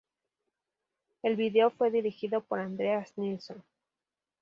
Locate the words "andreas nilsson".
2.59-3.63